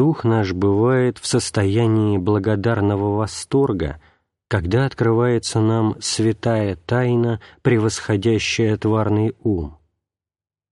дух 0.00 0.24
наш 0.24 0.54
бывает 0.54 1.18
в 1.18 1.26
состоянии 1.26 2.16
благодарного 2.16 3.16
восторга, 3.16 4.00
когда 4.48 4.86
открывается 4.86 5.60
нам 5.60 5.94
святая 6.00 6.76
тайна, 6.76 7.38
превосходящая 7.60 8.78
тварный 8.78 9.36
ум. 9.42 9.76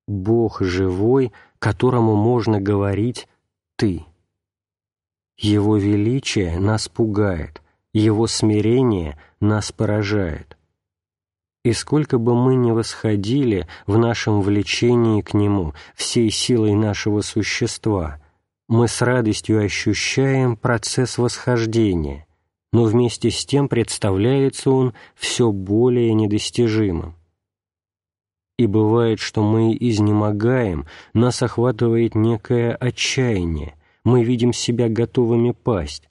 Бог 0.07 0.63
живой, 0.63 1.35
которому 1.59 2.17
можно 2.17 2.59
говорить 2.59 3.29
«ты». 3.77 4.07
Его 5.37 5.77
величие 5.77 6.59
нас 6.59 6.89
пугает, 6.89 7.61
Его 7.93 8.29
смирение 8.29 9.19
нас 9.41 9.73
поражает. 9.73 10.57
И 11.67 11.75
сколько 11.75 12.17
бы 12.17 12.35
мы 12.35 12.55
ни 12.55 12.71
восходили 12.71 13.69
в 13.87 13.99
нашем 13.99 14.41
влечении 14.41 15.21
к 15.21 15.35
Нему 15.35 15.75
всей 15.95 16.31
силой 16.31 16.73
нашего 16.73 17.21
существа, 17.21 18.23
мы 18.69 18.87
с 18.87 19.01
радостью 19.01 19.65
ощущаем 19.65 20.57
процесс 20.57 21.17
восхождения, 21.17 22.27
но 22.73 22.85
вместе 22.85 23.31
с 23.31 23.47
тем 23.47 23.69
представляется 23.69 24.71
он 24.71 24.95
все 25.15 25.51
более 25.51 26.13
недостижимым. 26.13 27.15
И 28.59 28.67
бывает, 28.67 29.21
что 29.21 29.43
мы 29.43 29.75
изнемогаем, 29.75 30.87
нас 31.15 31.43
охватывает 31.43 32.15
некое 32.15 32.75
отчаяние, 32.75 33.75
мы 34.05 34.25
видим 34.25 34.53
себя 34.53 34.89
готовыми 34.89 35.53
пасть, 35.53 36.09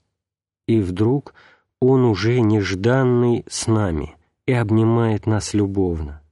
и 0.66 0.80
вдруг 0.80 1.34
Он 1.80 2.04
уже 2.04 2.40
нежданный 2.40 3.44
с 3.48 3.68
нами 3.68 4.16
и 4.46 4.52
обнимает 4.52 5.26
нас 5.26 5.54
любовно. 5.54 6.22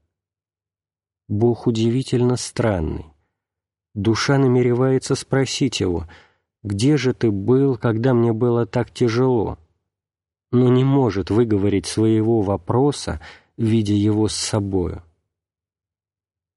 Бог 1.28 1.66
удивительно 1.66 2.36
странный. 2.36 3.15
Душа 3.96 4.38
намеревается 4.38 5.16
спросить 5.16 5.80
Его, 5.80 6.06
«Где 6.62 6.96
же 6.96 7.12
Ты 7.12 7.32
был, 7.32 7.76
когда 7.76 8.14
мне 8.14 8.32
было 8.32 8.64
так 8.64 8.92
тяжело?» 8.92 9.58
но 10.52 10.68
не 10.68 10.84
может 10.84 11.30
выговорить 11.30 11.86
своего 11.86 12.40
вопроса, 12.40 13.20
видя 13.56 13.94
его 13.94 14.28
с 14.28 14.34
собою. 14.34 15.02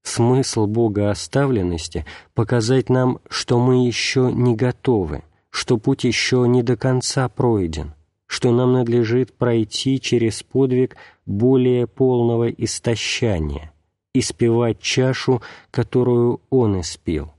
Смысл 0.03 0.65
богооставленности— 0.65 2.05
показать 2.33 2.89
нам, 2.89 3.19
что 3.29 3.59
мы 3.59 3.85
еще 3.85 4.31
не 4.33 4.55
готовы, 4.55 5.23
что 5.49 5.77
путь 5.77 6.03
еще 6.03 6.45
не 6.47 6.63
до 6.63 6.77
конца 6.77 7.27
пройден, 7.27 7.93
что 8.25 8.51
нам 8.51 8.73
надлежит 8.73 9.33
пройти 9.33 9.99
через 9.99 10.41
подвиг 10.41 10.95
более 11.25 11.85
полного 11.85 12.49
истощания, 12.49 13.73
испевать 14.13 14.79
чашу, 14.79 15.41
которую 15.71 16.41
Он 16.49 16.81
испил. 16.81 17.33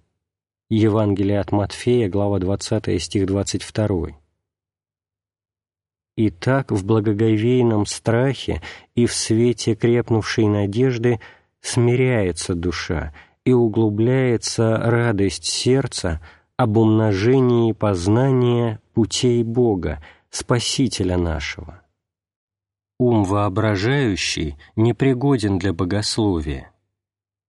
Евангелие 0.69 1.41
от 1.41 1.53
Матфея, 1.53 2.09
глава 2.09 2.39
20, 2.39 3.03
стих 3.03 3.27
22. 3.27 4.09
И 6.17 6.31
так 6.31 6.71
в 6.71 6.85
благоговейном 6.85 7.87
страхе 7.87 8.63
и 8.95 9.07
в 9.07 9.15
свете 9.15 9.75
крепнувшей 9.75 10.47
надежды– 10.47 11.21
смиряется 11.61 12.55
душа 12.55 13.13
и 13.45 13.53
углубляется 13.53 14.77
радость 14.79 15.45
сердца 15.45 16.21
об 16.57 16.77
умножении 16.77 17.73
познания 17.73 18.81
путей 18.93 19.43
Бога, 19.43 20.03
Спасителя 20.31 21.17
нашего. 21.17 21.80
Ум 23.01 23.25
воображающий 23.25 24.59
непригоден 24.77 25.59
для 25.59 25.73
богословия. 25.73 26.71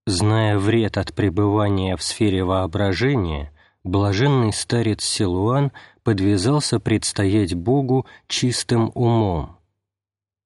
Зная 0.08 0.58
вред 0.58 0.97
от 0.97 1.13
пребывания 1.13 1.97
в 1.97 2.03
сфере 2.03 2.45
воображения, 2.45 3.52
блаженный 3.83 4.53
старец 4.53 5.03
Силуан 5.03 5.73
подвязался 6.03 6.80
предстоять 6.80 7.53
Богу 7.53 8.05
чистым 8.27 8.93
умом, 8.95 9.58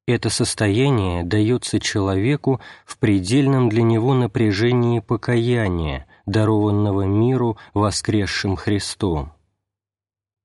это 0.08 0.32
состояние 0.32 1.24
дается 1.24 1.80
человеку 1.80 2.60
в 2.84 2.98
предельном 2.98 3.70
для 3.70 3.84
него 3.84 4.16
напряжении 4.16 5.02
покаяния, 5.02 6.08
дарованного 6.26 7.04
миру 7.04 7.58
воскресшим 7.76 8.56
Христом. 8.56 9.34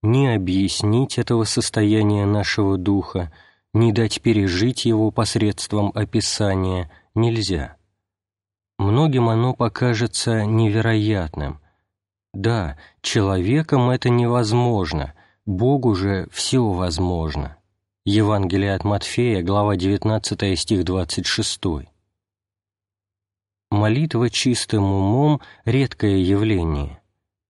Не 0.03 0.35
объяснить 0.35 1.17
этого 1.17 1.45
состояния 1.45 2.27
нашего 2.27 2.77
духа, 2.77 3.33
не 3.73 3.93
дать 3.93 4.21
пережить 4.21 4.85
его 4.85 5.11
посредством 5.11 5.93
описания 5.95 6.91
нельзя. 7.15 7.77
Многим 8.79 9.29
оно 9.29 9.55
покажется 9.55 10.45
невероятным. 10.45 11.61
Да, 12.33 12.79
человеком 13.03 13.91
это 13.91 14.09
невозможно, 14.09 15.15
Богу 15.47 15.95
же 15.95 16.29
все 16.31 16.67
возможно. 16.67 17.57
Евангелие 18.05 18.75
от 18.75 18.85
Матфея, 18.85 19.43
глава 19.43 19.77
19, 19.77 20.59
стих 20.59 20.85
26. 20.85 21.61
Молитва 23.71 24.31
чистым 24.31 24.85
умом– 24.85 25.41
редкое 25.65 26.19
явление. 26.19 27.01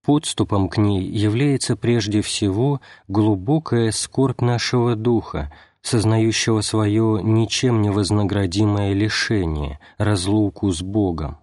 Подступом 0.04 0.69
к 0.69 0.76
ней 0.76 1.03
является 1.03 1.76
прежде 1.76 2.20
всего 2.20 2.80
глубокая 3.06 3.91
скорбь 3.92 4.41
нашего 4.41 4.97
духа, 4.97 5.53
сознающего 5.82 6.60
свое 6.60 7.20
ничем 7.22 7.82
не 7.82 7.91
вознаградимое 7.91 8.92
лишение, 8.92 9.78
разлуку 9.98 10.70
с 10.70 10.82
Богом. 10.82 11.38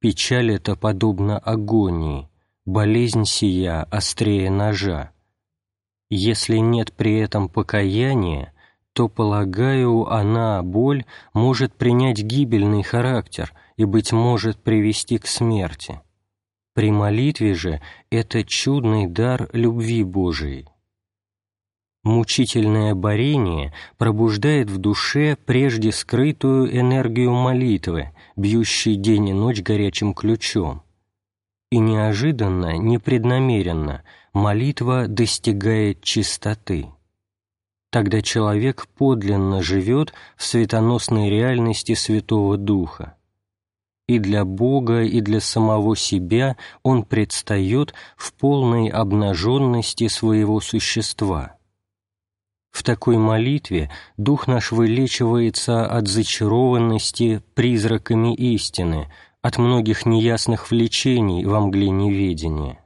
Печаль 0.00 0.52
эта 0.52 0.76
подобна 0.76 1.38
агонии, 1.38 2.28
болезнь 2.64 3.24
сия 3.24 3.82
острее 3.84 4.50
ножа. 4.50 5.12
Если 6.08 6.56
нет 6.56 6.92
при 6.92 7.18
этом 7.18 7.48
покаяния, 7.48 8.52
то, 8.92 9.08
полагаю, 9.08 10.06
она, 10.10 10.62
боль, 10.62 11.04
может 11.32 11.74
принять 11.74 12.22
гибельный 12.22 12.82
характер 12.82 13.52
и, 13.76 13.84
быть 13.84 14.12
может, 14.12 14.58
привести 14.58 15.18
к 15.18 15.26
смерти. 15.26 16.00
При 16.74 16.90
молитве 16.90 17.54
же 17.54 17.80
это 18.10 18.42
чудный 18.44 19.06
дар 19.06 19.48
любви 19.52 20.02
Божией. 20.02 20.66
Мучительное 22.02 22.94
борение 22.94 23.74
пробуждает 23.98 24.70
в 24.70 24.78
душе 24.78 25.36
прежде 25.44 25.92
скрытую 25.92 26.74
энергию 26.74 27.32
молитвы, 27.32 28.12
бьющей 28.36 28.96
день 28.96 29.28
и 29.28 29.32
ночь 29.32 29.60
горячим 29.60 30.14
ключом. 30.14 30.82
И 31.70 31.78
неожиданно, 31.78 32.78
непреднамеренно– 32.78 34.02
молитва 34.32 35.08
достигает 35.08 36.02
чистоты. 36.02 36.86
Тогда 37.90 38.22
человек 38.22 38.86
подлинно 38.96 39.62
живет 39.62 40.12
в 40.36 40.44
светоносной 40.44 41.28
реальности 41.28 41.94
Святого 41.94 42.56
Духа. 42.56 43.16
И 44.06 44.18
для 44.18 44.44
Бога, 44.44 45.02
и 45.02 45.20
для 45.20 45.40
самого 45.40 45.96
себя 45.96 46.56
он 46.82 47.04
предстает 47.04 47.94
в 48.16 48.32
полной 48.32 48.88
обнаженности 48.88 50.08
своего 50.08 50.60
существа. 50.60 51.56
В 52.80 52.82
такой 52.82 53.18
молитве 53.18 53.90
Дух 54.16 54.46
наш 54.46 54.72
вылечивается 54.72 55.84
от 55.84 56.08
зачарованности 56.08 57.42
призраками 57.52 58.34
истины, 58.34 59.12
от 59.42 59.58
многих 59.58 60.06
неясных 60.06 60.70
влечений 60.70 61.44
во 61.44 61.60
мгле 61.60 61.90
неведения. 61.90 62.82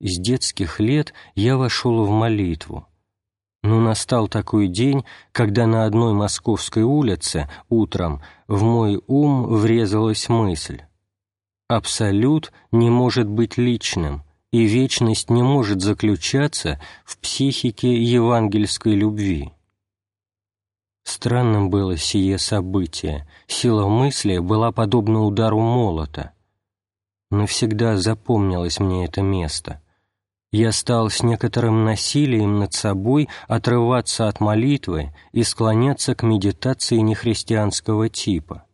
С 0.00 0.18
детских 0.18 0.80
лет 0.80 1.12
я 1.34 1.58
вошел 1.58 2.02
в 2.06 2.08
молитву. 2.08 2.86
Но 3.62 3.78
настал 3.78 4.26
такой 4.26 4.68
день, 4.68 5.04
когда 5.32 5.66
на 5.66 5.84
одной 5.84 6.14
московской 6.14 6.84
улице 6.84 7.46
утром 7.68 8.22
в 8.46 8.62
мой 8.62 9.02
ум 9.06 9.48
врезалась 9.48 10.30
мысль. 10.30 10.80
Абсолют 11.68 12.54
не 12.72 12.88
может 12.88 13.28
быть 13.28 13.58
личным, 13.58 14.22
и 14.52 14.64
вечность 14.64 15.30
не 15.30 15.42
может 15.42 15.80
заключаться 15.80 16.80
в 17.04 17.18
психике 17.18 18.02
евангельской 18.02 18.94
любви. 18.94 19.52
Странным 21.04 21.70
было 21.70 21.96
сие 21.96 22.38
событие, 22.38 23.28
сила 23.46 23.88
мысли 23.88 24.38
была 24.38 24.72
подобна 24.72 25.24
удару 25.24 25.60
молота. 25.60 26.32
Навсегда 27.30 27.96
запомнилось 27.96 28.80
мне 28.80 29.04
это 29.04 29.22
место— 29.22 29.82
я 30.50 30.72
стал 30.72 31.10
с 31.10 31.22
некоторым 31.22 31.84
насилием 31.84 32.58
над 32.58 32.72
собой 32.72 33.28
отрываться 33.48 34.28
от 34.28 34.40
молитвы 34.40 35.14
и 35.32 35.42
склоняться 35.42 36.14
к 36.14 36.22
медитации 36.22 36.96
нехристианского 36.96 38.08
типа. 38.08 38.64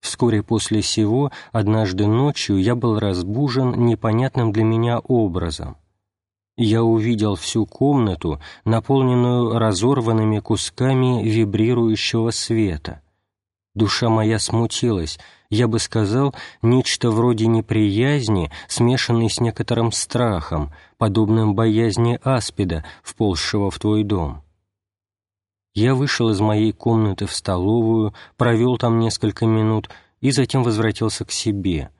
Вскоре 0.00 0.42
после 0.42 0.82
сего, 0.82 1.30
однажды 1.52 2.06
ночью, 2.06 2.60
я 2.60 2.74
был 2.74 2.98
разбужен 2.98 3.86
непонятным 3.86 4.52
для 4.52 4.64
меня 4.64 4.98
образом. 4.98 5.76
Я 6.56 6.82
увидел 6.82 7.36
всю 7.36 7.66
комнату, 7.66 8.40
наполненную 8.64 9.58
разорванными 9.58 10.40
кусками 10.40 11.22
вибрирующего 11.22 12.30
света. 12.30 13.02
Душа 13.74 14.08
моя 14.08 14.38
смутилась, 14.38 15.18
я 15.48 15.68
бы 15.68 15.78
сказал, 15.78 16.34
нечто 16.60 17.10
вроде 17.10 17.46
неприязни, 17.46 18.50
смешанной 18.68 19.30
с 19.30 19.40
некоторым 19.40 19.92
страхом, 19.92 20.72
подобным 20.98 21.54
боязни 21.54 22.18
аспида, 22.22 22.84
вползшего 23.02 23.70
в 23.70 23.78
твой 23.78 24.02
дом. 24.02 24.42
Я 25.74 25.94
вышел 25.94 26.30
из 26.30 26.40
моей 26.40 26.72
комнаты 26.72 27.26
в 27.26 27.32
столовую, 27.32 28.12
провел 28.36 28.76
там 28.76 28.98
несколько 28.98 29.46
минут 29.46 29.88
и 30.20 30.30
затем 30.32 30.62
возвратился 30.62 31.24
к 31.24 31.30
себе. 31.30 31.90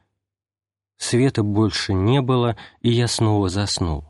Света 0.97 1.43
больше 1.43 1.95
не 1.95 2.21
было, 2.21 2.57
и 2.83 2.91
я 2.91 3.09
снова 3.09 3.49
заснул. 3.49 4.05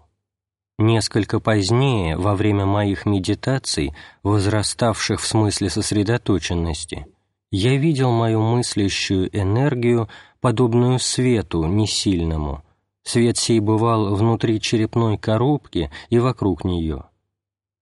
Несколько 0.79 1.41
позднее, 1.41 2.17
во 2.17 2.35
время 2.35 2.65
моих 2.65 3.05
медитаций, 3.05 3.95
возраставших 4.23 5.21
в 5.21 5.27
смысле 5.27 5.69
сосредоточенности, 5.69 7.07
я 7.53 7.77
видел 7.77 8.12
мою 8.12 8.41
мыслящую 8.41 9.29
энергию, 9.39 10.09
подобную 10.41 10.99
свету 10.99 11.65
несильному. 11.65 12.65
Свет 13.03 13.37
сей 13.37 13.61
бывал 13.61 14.15
внутри 14.15 14.59
черепной 14.61 15.19
коробки 15.19 15.91
и 16.09 16.19
вокруг 16.19 16.65
нее. 16.65 17.10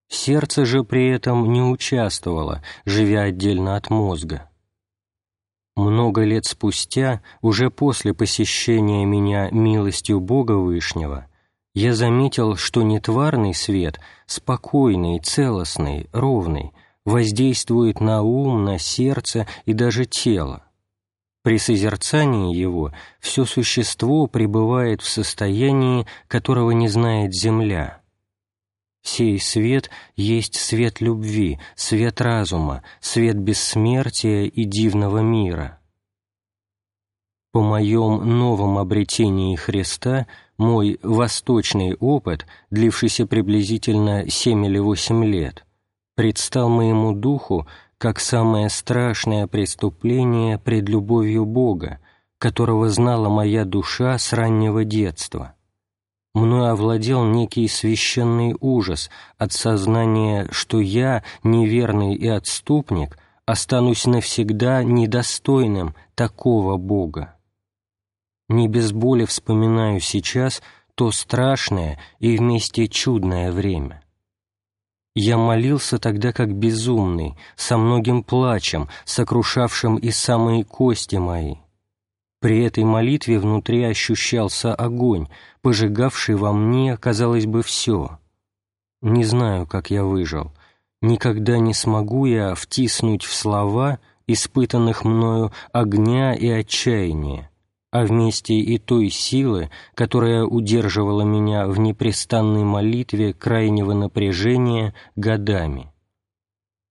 Сердце 0.09 0.65
же 0.65 0.85
при 0.85 1.09
этом 1.09 1.53
не 1.53 1.63
участвовало, 1.63 2.63
живя 2.85 3.23
отдельно 3.23 3.77
от 3.77 3.91
мозга. 3.91 4.49
Много 5.77 6.25
лет 6.25 6.45
спустя, 6.45 7.23
уже 7.41 7.71
после 7.71 8.15
посещения 8.15 9.05
меня 9.05 9.49
милостью 9.51 10.19
Бога 10.19 10.53
Вышнего, 10.53 11.29
я 11.75 11.95
заметил, 11.95 12.57
что 12.57 12.83
нетварный 12.83 13.55
свет, 13.55 14.01
спокойный, 14.27 15.21
целостный, 15.21 16.09
ровный, 16.13 16.73
воздействует 17.05 18.01
на 18.01 18.23
ум, 18.23 18.65
на 18.65 18.79
сердце 18.79 19.47
и 19.67 19.73
даже 19.75 20.05
тело. 20.05 20.65
При 21.45 21.59
созерцании 21.59 22.57
его 22.57 22.93
все 23.21 23.45
существо 23.45 24.27
пребывает 24.27 25.03
в 25.03 25.09
состоянии, 25.09 26.07
которого 26.27 26.73
не 26.73 26.89
знает 26.89 27.33
земля. 27.33 28.01
Сей 29.03 29.41
свет 29.41 29.91
есть 30.17 30.57
свет 30.57 31.01
любви, 31.01 31.59
свет 31.77 32.21
разума, 32.21 32.83
свет 33.01 33.39
бессмертия 33.39 34.45
и 34.45 34.65
дивного 34.65 35.19
мира. 35.19 35.81
По 37.53 37.63
моем 37.63 38.39
новом 38.39 38.79
обретении 38.79 39.57
Христа 39.57 40.27
мой 40.59 40.99
восточный 41.03 41.95
опыт, 41.95 42.47
длившийся 42.71 43.27
приблизительно 43.27 44.29
семь 44.29 44.67
или 44.67 44.79
восемь 44.79 45.25
лет, 45.25 45.65
предстал 46.15 46.69
моему 46.69 47.15
духу 47.15 47.67
как 47.97 48.21
самое 48.21 48.69
страшное 48.69 49.47
преступление 49.47 50.59
пред 50.59 50.89
любовью 50.89 51.47
Бога, 51.47 52.01
которого 52.39 52.89
знала 52.91 53.29
моя 53.29 53.65
душа 53.65 54.19
с 54.19 54.33
раннего 54.33 54.85
детства. 54.85 55.55
Мною 56.35 56.73
овладел 56.73 57.25
некий 57.25 57.67
священный 57.69 58.55
ужас 58.61 59.11
от 59.39 59.53
сознания, 59.53 60.47
что 60.51 60.81
я, 60.81 61.25
неверный 61.43 62.15
и 62.15 62.29
отступник, 62.29 63.19
останусь 63.47 64.07
навсегда 64.07 64.83
недостойным 64.83 65.95
такого 66.15 66.77
Бога. 66.77 67.35
Не 68.49 68.69
без 68.69 68.93
боли 68.93 69.25
вспоминаю 69.25 70.01
сейчас 70.01 70.63
то 70.95 71.11
страшное 71.13 71.99
и 72.19 72.37
вместе 72.37 72.89
чудное 72.89 73.53
время. 73.53 74.03
Я 75.15 75.37
молился 75.37 75.99
тогда 75.99 76.33
как 76.33 76.55
безумный, 76.55 77.37
со 77.57 77.77
многим 77.77 78.23
плачем, 78.23 78.89
сокрушавшим 79.05 79.97
и 79.97 80.11
самые 80.11 80.65
кости 80.65 81.17
мои. 81.17 81.57
При 82.41 82.63
этой 82.63 82.85
молитве 82.85 83.41
внутри 83.41 83.83
ощущался 83.83 84.75
огонь, 84.75 85.29
пожигавший 85.61 86.37
во 86.37 86.53
мне, 86.53 86.97
казалось 86.97 87.47
бы, 87.47 87.63
все. 87.63 88.19
Не 89.03 89.25
знаю, 89.25 89.67
как 89.67 89.91
я 89.91 90.05
выжил. 90.05 90.53
Никогда 91.01 91.59
не 91.59 91.75
смогу 91.75 92.27
я 92.27 92.55
втиснуть 92.55 93.25
в 93.25 93.35
слова 93.35 93.99
испытанных 94.27 95.05
мною 95.05 95.53
огня 95.73 96.35
и 96.35 96.49
отчаяния, 96.49 97.51
а 97.91 98.05
вместе 98.05 98.55
и 98.55 98.79
той 98.79 99.09
силы, 99.09 99.71
которая 99.95 100.45
удерживала 100.45 101.23
меня 101.23 101.67
в 101.67 101.79
непрестанной 101.79 102.63
молитве 102.63 103.33
крайнего 103.33 103.95
напряжения 103.95 104.95
годами. 105.17 105.91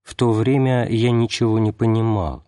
В 0.04 0.16
то 0.16 0.32
время 0.32 0.88
я 0.90 1.12
ничего 1.12 1.60
не 1.60 1.72
понимал, 1.72 2.44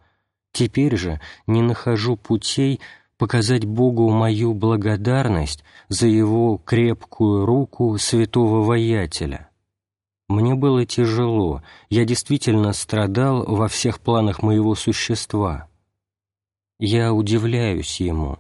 теперь 0.51 0.97
же 0.97 1.19
не 1.47 1.61
нахожу 1.61 2.17
путей 2.17 2.79
показать 3.17 3.65
Богу 3.65 4.09
мою 4.09 4.53
благодарность 4.53 5.63
за 5.89 6.07
Его 6.07 6.57
крепкую 6.57 7.45
руку 7.45 7.97
святого 7.97 8.63
воятеля. 8.63 9.49
Мне 10.27 10.55
было 10.55 10.85
тяжело, 10.85 11.63
я 11.89 12.05
действительно 12.05 12.73
страдал 12.73 13.43
во 13.45 13.67
всех 13.67 13.99
планах 13.99 14.41
моего 14.43 14.75
существа— 14.75 15.67
я 16.79 17.13
удивляюсь 17.13 17.99
ему. 17.99 18.37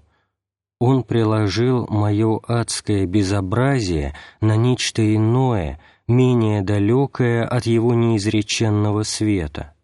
Он 0.79 1.03
приложил 1.03 1.85
мое 1.87 2.39
адское 2.47 3.05
безобразие 3.05 4.15
на 4.39 4.55
нечто 4.55 5.03
иное, 5.13 5.77
менее 6.07 6.61
далекое 6.61 7.45
от 7.45 7.65
его 7.65 7.93
неизреченного 7.93 9.03
света. 9.03 9.75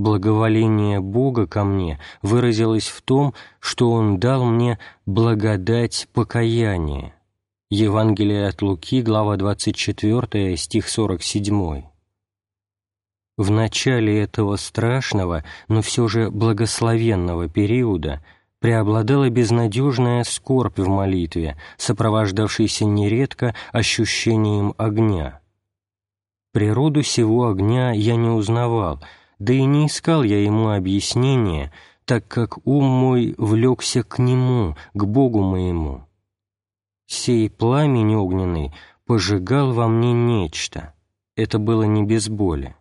Благоволение 0.00 0.98
Бога 0.98 1.46
ко 1.46 1.62
мне 1.62 2.00
выразилось 2.22 2.88
в 2.88 3.02
том, 3.02 3.34
что 3.58 3.90
Он 3.90 4.18
дал 4.18 4.46
мне 4.46 4.78
благодать 5.04 6.08
покаяния. 6.14 7.14
Евангелие 7.68 8.48
от 8.48 8.62
Луки, 8.62 9.02
глава 9.02 9.36
24, 9.36 10.56
стих 10.56 10.88
47. 10.88 11.82
В 13.36 13.50
начале 13.50 14.22
этого 14.22 14.56
страшного, 14.56 15.44
но 15.68 15.82
все 15.82 16.08
же 16.08 16.30
благословенного 16.30 17.50
периода 17.50 18.24
преобладала 18.58 19.28
безнадежная 19.28 20.24
скорбь 20.24 20.78
в 20.78 20.88
молитве, 20.88 21.58
сопровождавшаяся 21.76 22.86
нередко 22.86 23.54
ощущением 23.70 24.72
огня. 24.78 25.42
Природу 26.52 27.02
сего 27.02 27.48
огня 27.48 27.92
я 27.92 28.16
не 28.16 28.30
узнавал, 28.30 28.98
да 29.40 29.54
и 29.54 29.64
не 29.64 29.86
искал 29.86 30.22
я 30.22 30.44
ему 30.44 30.70
объяснения, 30.70 31.72
так 32.04 32.28
как 32.28 32.64
ум 32.66 32.84
мой 32.84 33.34
влекся 33.38 34.04
к 34.04 34.18
нему, 34.18 34.76
к 34.94 35.04
Богу 35.04 35.42
моему. 35.42 36.06
Сей 37.06 37.50
пламень 37.50 38.14
огненный 38.14 38.72
пожигал 39.06 39.72
во 39.72 39.88
мне 39.88 40.12
нечто. 40.12 40.94
Это 41.36 41.58
было 41.58 41.84
не 41.84 42.04
без 42.04 42.28
боли. 42.28 42.76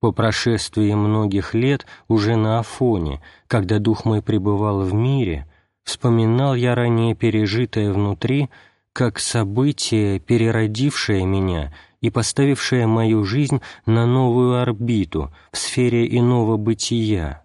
По 0.00 0.12
прошествии 0.12 0.94
многих 0.94 1.52
лет 1.52 1.84
уже 2.08 2.36
на 2.36 2.60
Афоне, 2.60 3.20
когда 3.48 3.78
дух 3.78 4.04
мой 4.04 4.22
пребывал 4.22 4.82
в 4.82 4.94
мире, 4.94 5.48
вспоминал 5.82 6.54
я 6.54 6.74
ранее 6.74 7.14
пережитое 7.14 7.92
внутри, 7.92 8.50
как 8.92 9.18
событие, 9.18 10.20
переродившее 10.20 11.26
меня 11.26 11.74
и 12.04 12.10
поставившее 12.10 12.86
мою 12.86 13.24
жизнь 13.24 13.62
на 13.86 14.04
новую 14.04 14.60
орбиту 14.60 15.32
в 15.52 15.56
сфере 15.56 16.06
иного 16.06 16.58
бытия. 16.58 17.42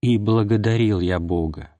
И 0.00 0.16
благодарил 0.16 1.00
я 1.00 1.18
Бога. 1.18 1.70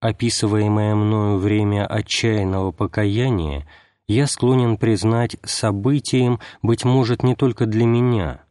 Описываемое 0.00 0.94
мною 0.94 1.36
время 1.36 1.86
отчаянного 1.86 2.72
покаяния— 2.72 3.68
я 4.06 4.26
склонен 4.26 4.76
признать 4.76 5.36
событием, 5.44 6.40
быть 6.62 6.84
может, 6.84 7.22
не 7.22 7.34
только 7.34 7.66
для 7.66 7.86
меня. 7.86 8.44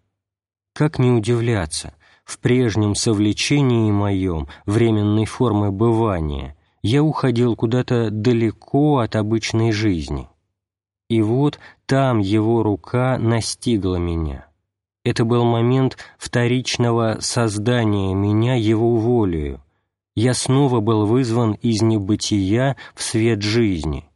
Как 0.74 0.98
не 0.98 1.12
удивляться, 1.12 1.94
в 2.24 2.40
прежнем 2.40 2.96
совлечении 2.96 3.92
моем, 3.92 4.48
временной 4.66 5.26
формы 5.26 5.72
бывания, 5.72 6.56
я 6.82 7.04
уходил 7.04 7.56
куда-то 7.56 8.10
далеко 8.10 8.98
от 8.98 9.16
обычной 9.16 9.72
жизни. 9.72 10.28
И 11.10 11.22
вот 11.22 11.60
там 11.86 12.20
его 12.20 12.64
рука 12.64 13.18
настигла 13.18 13.98
меня. 13.98 14.48
Это 15.04 15.26
был 15.26 15.44
момент 15.46 15.98
вторичного 16.18 17.18
создания 17.20 18.14
меня 18.14 18.56
его 18.56 18.96
волею. 18.96 19.62
Я 20.16 20.34
снова 20.34 20.80
был 20.80 21.06
вызван 21.06 21.54
из 21.62 21.82
небытия 21.82 22.78
в 22.96 23.04
свет 23.04 23.42
жизни— 23.42 24.10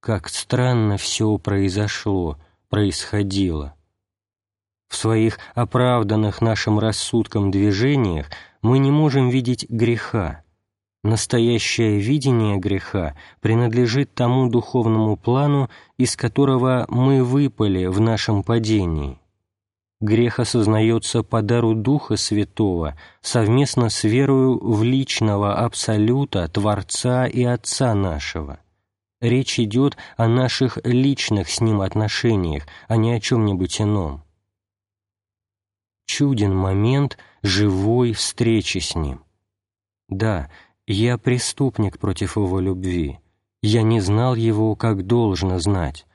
как 0.00 0.30
странно 0.30 0.96
все 0.96 1.36
произошло, 1.36 2.38
происходило. 2.70 3.74
В 4.88 4.96
своих 4.96 5.38
оправданных 5.54 6.40
нашим 6.40 6.78
рассудком 6.78 7.50
движениях 7.50 8.30
мы 8.62 8.78
не 8.78 8.90
можем 8.90 9.28
видеть 9.28 9.68
греха. 9.68 10.42
Настоящее 11.02 11.98
видение 11.98 12.58
греха 12.58 13.16
принадлежит 13.40 14.12
тому 14.14 14.50
духовному 14.50 15.16
плану, 15.16 15.70
из 15.96 16.14
которого 16.14 16.84
мы 16.88 17.24
выпали 17.24 17.86
в 17.86 18.00
нашем 18.00 18.42
падении. 18.42 19.18
Грех 20.00 20.38
осознается 20.38 21.22
по 21.22 21.42
дару 21.42 21.74
Духа 21.74 22.16
Святого 22.16 22.96
совместно 23.22 23.88
с 23.88 24.04
верою 24.04 24.58
в 24.58 24.82
личного 24.82 25.56
Абсолюта, 25.56 26.48
Творца 26.48 27.26
и 27.26 27.44
Отца 27.44 27.94
нашего. 27.94 28.60
Речь 29.20 29.58
идет 29.58 29.98
о 30.16 30.26
наших 30.28 30.78
личных 30.84 31.50
с 31.50 31.60
Ним 31.60 31.82
отношениях, 31.82 32.66
а 32.88 32.96
не 32.96 33.12
о 33.12 33.20
чем-нибудь 33.20 33.80
ином. 33.80 34.24
Чуден 36.06 36.54
момент 36.54 37.18
живой 37.42 38.14
встречи 38.14 38.78
с 38.78 38.94
Ним. 38.94 39.22
Да, 40.08 40.50
я 40.90 41.18
преступник 41.18 41.98
против 41.98 42.36
Его 42.36 42.60
любви. 42.60 43.18
Я 43.62 43.82
не 43.82 44.00
знал 44.00 44.34
Его, 44.34 44.74
как 44.76 45.06
должно 45.06 45.58
знать 45.58 46.06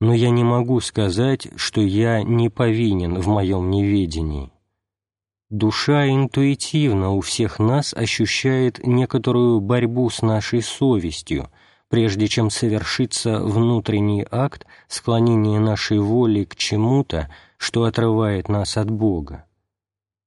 но 0.00 0.12
я 0.14 0.30
не 0.30 0.44
могу 0.44 0.80
сказать, 0.80 1.48
что 1.56 1.80
я 1.80 2.22
не 2.22 2.48
повинен 2.48 3.18
в 3.18 3.28
моем 3.28 3.70
неведении. 3.70 4.50
Душа 5.48 6.08
интуитивно 6.08 7.12
у 7.12 7.20
всех 7.20 7.58
нас 7.58 7.94
ощущает 7.94 8.84
некоторую 8.84 9.60
борьбу 9.60 10.10
с 10.10 10.20
нашей 10.20 10.60
совестью, 10.60 11.50
прежде 11.88 12.26
чем 12.26 12.50
совершится 12.50 13.38
внутренний 13.38 14.26
акт 14.30 14.66
склонения 14.88 15.60
нашей 15.60 16.00
воли 16.00 16.44
к 16.44 16.56
чему-то, 16.56 17.30
что 17.58 17.84
отрывает 17.84 18.48
нас 18.48 18.76
от 18.76 18.90
Бога. 18.90 19.44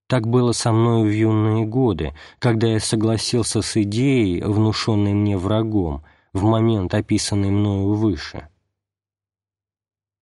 Так 0.09 0.27
было 0.27 0.53
со 0.53 0.71
мной 0.71 1.03
в 1.03 1.11
юные 1.11 1.67
годы, 1.67 2.15
когда 2.39 2.65
я 2.65 2.79
согласился 2.79 3.61
с 3.61 3.77
идеей, 3.77 4.41
внушенной 4.41 5.13
мне 5.13 5.37
врагом, 5.37 6.03
в 6.33 6.41
момент, 6.45 6.95
описанный 6.95 7.51
мною 7.51 7.93
выше. 7.93 8.47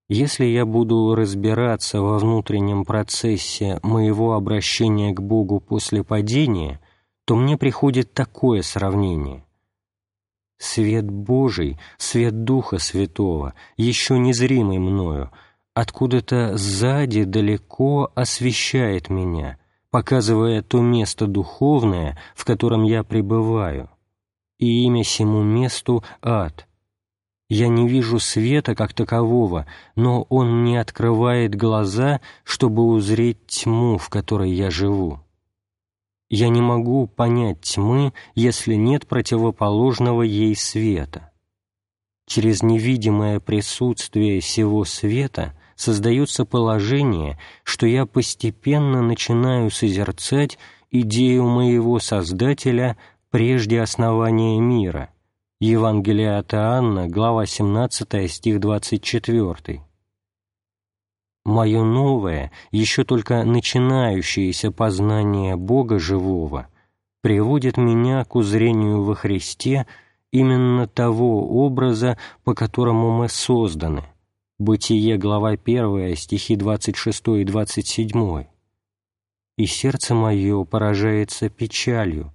Если 0.10 0.44
я 0.44 0.66
буду 0.66 1.16
разбираться 1.16 2.02
во 2.02 2.20
внутреннем 2.20 2.84
процессе 2.84 3.80
моего 3.82 4.34
обращения 4.34 5.14
к 5.14 5.22
Богу 5.22 5.62
после 5.62 6.04
падения, 6.04 6.82
то 7.24 7.38
мне 7.38 7.56
приходит 7.58 8.14
такое 8.14 8.64
сравнение. 8.64 9.46
Свет 10.58 11.10
Божий, 11.10 11.80
свет 11.98 12.44
Духа 12.44 12.78
Святого, 12.80 13.54
еще 13.78 14.20
незримый 14.20 14.80
мною, 14.80 15.32
откуда-то 15.74 16.58
сзади 16.58 17.24
далеко 17.24 18.12
освещает 18.16 19.10
меня, 19.10 19.58
показывая 19.92 20.62
то 20.62 20.82
место 20.82 21.28
духовное, 21.28 22.18
в 22.36 22.46
котором 22.46 22.84
я 22.84 23.04
пребываю, 23.04 23.90
и 24.60 24.86
имя 24.86 25.04
сему 25.04 25.44
месту— 25.44 26.04
ад, 26.22 26.68
я 27.50 27.70
не 27.70 27.88
вижу 27.88 28.20
света 28.20 28.76
как 28.76 28.94
такового, 28.94 29.66
но 29.96 30.24
он 30.24 30.64
мне 30.64 30.82
открывает 30.82 31.56
глаза, 31.56 32.20
чтобы 32.44 32.86
узреть 32.86 33.46
тьму, 33.48 33.98
в 33.98 34.10
которой 34.10 34.52
я 34.52 34.70
живу. 34.70 35.22
Я 36.30 36.50
не 36.50 36.62
могу 36.62 37.08
понять 37.08 37.62
тьмы, 37.62 38.14
если 38.36 38.76
нет 38.76 39.08
противоположного 39.08 40.24
ей 40.24 40.58
света. 40.58 41.32
Через 42.28 42.62
невидимое 42.62 43.40
присутствие 43.40 44.42
всего 44.42 44.84
света 44.84 45.58
создается 45.78 46.44
положение, 46.44 47.40
что 47.64 47.88
я 47.88 48.06
постепенно 48.06 49.02
начинаю 49.02 49.72
созерцать 49.72 50.60
идею 50.92 51.46
моего 51.48 52.00
Создателя 52.00 52.98
прежде 53.32 53.80
основания 53.80 54.60
мира— 54.60 55.12
Евангелие 55.60 56.38
от 56.38 56.54
Иоанна, 56.54 57.08
глава 57.08 57.48
17, 57.48 58.30
стих 58.30 58.60
24. 58.60 59.82
«Мое 61.46 61.84
новое, 61.84 62.52
еще 62.70 63.04
только 63.04 63.44
начинающееся 63.44 64.72
познание 64.72 65.56
Бога 65.56 65.98
живого 65.98 66.68
приводит 67.24 67.78
меня 67.78 68.24
к 68.24 68.36
узрению 68.36 69.02
во 69.02 69.16
Христе 69.16 69.88
именно 70.32 70.86
того 70.86 71.66
образа, 71.66 72.20
по 72.44 72.54
которому 72.54 73.10
мы 73.10 73.28
созданы». 73.28 74.04
Бытие, 74.60 75.18
глава 75.18 75.52
1, 75.52 76.16
стихи 76.16 76.56
26 76.56 77.28
и 77.28 77.44
27. 77.44 78.46
«И 79.56 79.66
сердце 79.68 80.16
мое 80.16 80.64
поражается 80.64 81.50
печалью, 81.50 82.34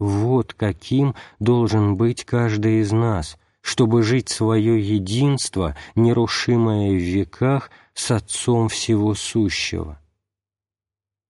вот 0.00 0.52
каким 0.52 1.14
должен 1.38 1.94
быть 1.94 2.24
каждый 2.24 2.80
из 2.80 2.90
нас, 2.90 3.38
чтобы 3.60 4.02
жить 4.02 4.28
свое 4.30 4.80
единство, 4.80 5.76
нерушимое 5.94 6.90
в 6.90 7.00
веках, 7.00 7.70
с 7.94 8.10
Отцом 8.10 8.68
Всего 8.68 9.14
Сущего. 9.14 10.00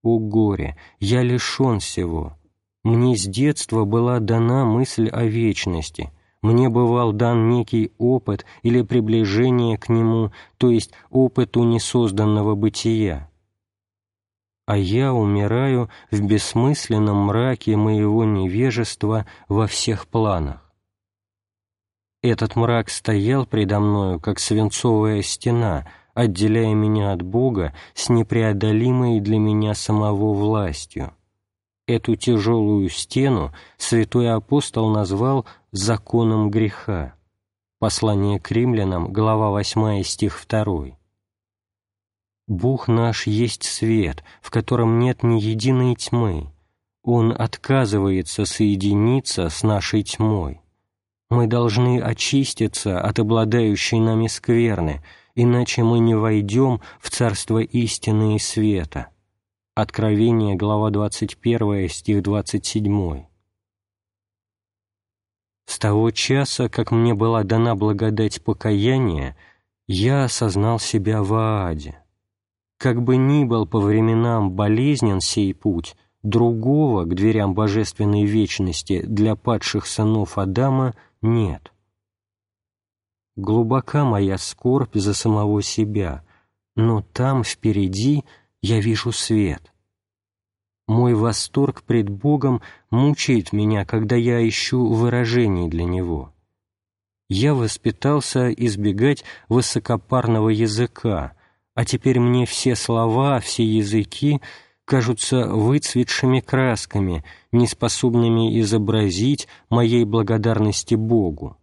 О 0.02 0.18
горе! 0.18 0.78
Я 1.00 1.22
лишен 1.22 1.80
всего. 1.80 2.38
Мне 2.82 3.14
с 3.16 3.24
детства 3.24 3.84
была 3.84 4.20
дана 4.20 4.64
мысль 4.64 5.08
о 5.10 5.24
вечности, 5.24 6.10
мне 6.44 6.68
бывал 6.68 7.12
дан 7.12 7.48
некий 7.48 7.92
опыт 7.98 8.46
или 8.62 8.82
приближение 8.82 9.76
к 9.76 9.88
нему, 9.88 10.30
то 10.58 10.70
есть 10.70 10.92
опыту 11.10 11.64
несозданного 11.64 12.54
бытия 12.54 13.28
а 14.66 14.76
я 14.76 15.12
умираю 15.12 15.90
в 16.10 16.20
бессмысленном 16.22 17.26
мраке 17.26 17.76
моего 17.76 18.24
невежества 18.24 19.26
во 19.48 19.66
всех 19.66 20.08
планах. 20.08 20.60
Этот 22.22 22.56
мрак 22.56 22.88
стоял 22.88 23.44
предо 23.44 23.80
мною, 23.80 24.18
как 24.18 24.38
свинцовая 24.38 25.20
стена, 25.20 25.86
отделяя 26.14 26.72
меня 26.74 27.12
от 27.12 27.20
Бога 27.20 27.74
с 27.92 28.08
непреодолимой 28.08 29.20
для 29.20 29.38
меня 29.38 29.74
самого 29.74 30.32
властью. 30.32 31.12
Эту 31.86 32.16
тяжелую 32.16 32.88
стену 32.88 33.52
святой 33.76 34.32
апостол 34.32 34.88
назвал 34.88 35.44
«законом 35.74 36.50
греха». 36.50 37.14
Послание 37.80 38.38
к 38.38 38.52
римлянам, 38.52 39.12
глава 39.12 39.50
8, 39.50 40.04
стих 40.04 40.46
2. 40.48 40.96
Бог 42.46 42.86
наш 42.86 43.26
есть 43.26 43.64
свет, 43.64 44.22
в 44.40 44.50
котором 44.50 45.00
нет 45.00 45.24
ни 45.24 45.40
единой 45.40 45.96
тьмы. 45.96 46.52
Он 47.02 47.34
отказывается 47.36 48.44
соединиться 48.44 49.48
с 49.48 49.64
нашей 49.64 50.04
тьмой. 50.04 50.60
Мы 51.28 51.48
должны 51.48 52.00
очиститься 52.00 53.00
от 53.00 53.18
обладающей 53.18 53.98
нами 53.98 54.28
скверны, 54.28 55.02
иначе 55.34 55.82
мы 55.82 55.98
не 55.98 56.14
войдем 56.14 56.82
в 57.00 57.10
царство 57.10 57.58
истины 57.58 58.36
и 58.36 58.38
света. 58.38 59.08
Откровение, 59.74 60.54
глава 60.54 60.90
21, 60.90 61.88
стих 61.88 62.22
27. 62.22 63.24
С 65.66 65.78
того 65.78 66.10
часа, 66.10 66.68
как 66.68 66.90
мне 66.90 67.14
была 67.14 67.42
дана 67.42 67.74
благодать 67.74 68.42
покаяния, 68.42 69.36
я 69.86 70.24
осознал 70.24 70.78
себя 70.78 71.22
в 71.22 71.34
Ааде. 71.34 71.98
Как 72.78 73.02
бы 73.02 73.16
ни 73.16 73.44
был 73.44 73.66
по 73.66 73.80
временам 73.80 74.50
болезнен 74.52 75.20
сей 75.20 75.54
путь, 75.54 75.96
другого 76.22 77.04
к 77.04 77.14
дверям 77.14 77.54
божественной 77.54 78.24
вечности 78.24 79.02
для 79.02 79.36
падших 79.36 79.86
сынов 79.86 80.38
Адама 80.38 80.94
нет. 81.22 81.72
Глубока 83.36 84.04
моя 84.04 84.38
скорбь 84.38 84.96
за 84.96 85.12
самого 85.12 85.62
себя, 85.62 86.24
но 86.76 87.02
там, 87.02 87.42
впереди, 87.42 88.24
я 88.62 88.80
вижу 88.80 89.12
свет. 89.12 89.73
Мой 90.86 91.14
восторг 91.14 91.82
пред 91.82 92.10
Богом 92.10 92.60
мучает 92.90 93.52
меня, 93.52 93.86
когда 93.86 94.16
я 94.16 94.46
ищу 94.46 94.86
выражений 94.86 95.68
для 95.68 95.84
Него. 95.84 96.34
Я 97.28 97.54
воспитался 97.54 98.50
избегать 98.50 99.24
высокопарного 99.48 100.50
языка, 100.50 101.32
а 101.74 101.84
теперь 101.86 102.20
мне 102.20 102.44
все 102.44 102.76
слова, 102.76 103.40
все 103.40 103.64
языки 103.64 104.40
кажутся 104.84 105.46
выцветшими 105.46 106.40
красками, 106.40 107.24
неспособными 107.50 108.60
изобразить 108.60 109.48
моей 109.70 110.04
благодарности 110.04 110.94
Богу. 110.94 111.56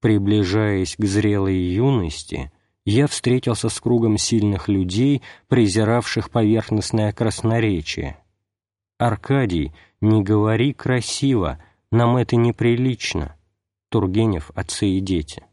Приближаясь 0.00 0.96
к 0.96 1.04
зрелой 1.04 1.56
юности, 1.56 2.50
я 2.86 3.06
встретился 3.06 3.68
с 3.68 3.78
кругом 3.78 4.16
сильных 4.16 4.68
людей, 4.68 5.20
презиравших 5.48 6.30
поверхностное 6.30 7.12
красноречие. 7.12 8.16
«Аркадий, 8.98 9.74
не 10.00 10.22
говори 10.22 10.72
красиво, 10.72 11.58
нам 11.90 12.16
это 12.16 12.36
неприлично». 12.36 13.36
Тургенев 13.90 14.50
«Отцы 14.54 14.88
и 14.88 15.00
дети» 15.00 15.44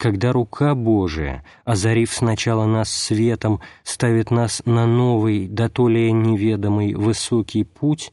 когда 0.00 0.32
рука 0.32 0.74
Божия, 0.74 1.44
озарив 1.64 2.10
сначала 2.10 2.64
нас 2.64 2.90
светом, 2.90 3.60
ставит 3.82 4.30
нас 4.30 4.62
на 4.64 4.86
новый, 4.86 5.46
да 5.46 5.68
то 5.68 5.88
ли 5.88 6.10
неведомый 6.10 6.94
высокий 6.94 7.64
путь, 7.64 8.10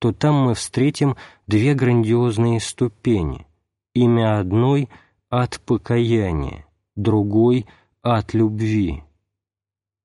то 0.00 0.12
там 0.12 0.34
мы 0.34 0.54
встретим 0.54 1.16
две 1.46 1.74
грандиозные 1.74 2.58
ступени. 2.58 3.46
Имя 3.94 4.40
одной— 4.40 4.88
от 5.30 5.60
покаяния, 5.60 6.64
другой— 6.98 7.66
от 8.02 8.34
любви. 8.34 9.02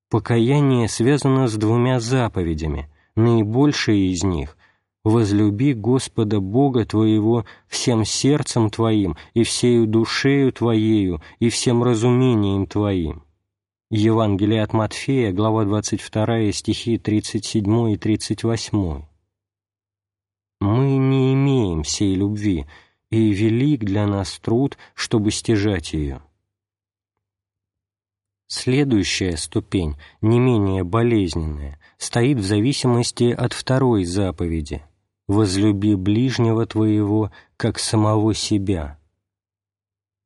Покаяние 0.09 0.87
связано 0.87 1.47
с 1.47 1.55
двумя 1.55 1.99
заповедями, 1.99 2.89
наибольшие 3.15 4.11
из 4.11 4.23
них 4.23 4.57
возлюби 5.03 5.73
Господа 5.73 6.39
Бога 6.39 6.85
твоего 6.85 7.45
всем 7.67 8.05
сердцем 8.05 8.69
твоим 8.69 9.17
и 9.33 9.43
всею 9.43 9.85
душею 9.85 10.51
твоею 10.53 11.21
и 11.39 11.49
всем 11.49 11.83
разумением 11.83 12.67
твоим». 12.67 13.23
Евангелие 13.89 14.63
от 14.63 14.73
Матфея, 14.73 15.31
глава 15.31 15.65
22, 15.65 16.51
стихи 16.51 16.97
37 16.97 17.91
и 17.91 17.97
38. 17.97 19.03
«Мы 20.61 20.97
не 20.97 21.33
имеем 21.33 21.83
сей 21.83 22.15
любви, 22.15 22.65
и 23.11 23.29
велик 23.29 23.81
для 23.81 24.07
нас 24.07 24.39
труд, 24.39 24.77
чтобы 24.95 25.29
стяжать 25.29 25.93
ее». 25.93 26.21
Следующая 28.55 29.35
ступень, 29.35 29.95
не 30.21 30.39
менее 30.39 30.83
болезненная, 30.83 31.79
стоит 31.97 32.37
в 32.37 32.45
зависимости 32.45 33.31
от 33.31 33.51
второй 33.51 34.05
заповеди– 34.05 34.83
возлюби 35.27 35.95
ближнего 35.95 36.67
твоего, 36.67 37.31
как 37.57 37.79
самого 37.79 38.35
себя». 38.35 38.99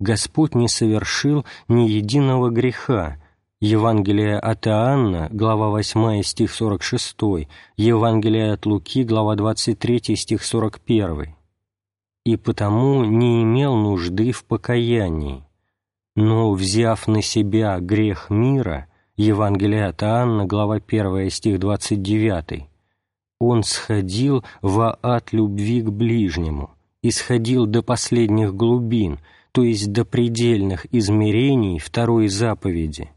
Господь 0.02 0.56
не 0.56 0.68
совершил 0.68 1.46
ни 1.70 1.88
единого 1.88 2.50
греха. 2.50 3.18
Евангелие 3.62 4.38
от 4.38 4.68
Иоанна, 4.68 5.30
глава 5.32 5.70
8, 5.70 6.22
стих 6.24 6.52
46, 6.52 7.48
Евангелие 7.78 8.52
от 8.52 8.66
Луки, 8.66 9.06
глава 9.06 9.36
23, 9.36 10.18
стих 10.18 10.44
41. 10.44 11.34
И 12.26 12.36
потому 12.36 13.06
не 13.06 13.44
имел 13.44 13.78
нужды 13.78 14.34
в 14.34 14.44
покаянии, 14.44 15.47
но, 16.18 16.52
взяв 16.52 17.08
на 17.08 17.22
себя 17.22 17.80
грех 17.80 18.32
мира, 18.32 18.88
Евангелие 19.18 19.86
от 19.86 20.02
Иоанна, 20.02 20.48
глава 20.48 20.80
1, 20.86 21.30
стих 21.30 21.60
29, 21.60 22.68
он 23.40 23.62
сходил 23.62 24.44
во 24.64 24.98
ад 25.04 25.32
любви 25.32 25.84
к 25.84 25.90
ближнему 25.92 26.72
и 27.04 27.12
сходил 27.12 27.68
до 27.68 27.84
последних 27.84 28.56
глубин, 28.56 29.20
то 29.52 29.64
есть 29.64 29.92
до 29.92 30.06
предельных 30.06 30.88
измерений 30.92 31.78
второй 31.78 32.30
заповеди. 32.30 33.12